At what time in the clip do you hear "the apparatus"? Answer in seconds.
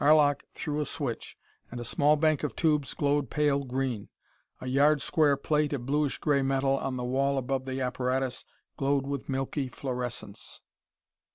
7.66-8.46